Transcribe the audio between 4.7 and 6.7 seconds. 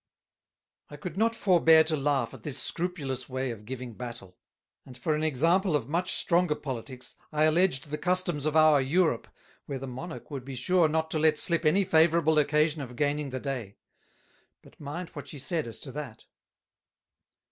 and for an Example of much stronger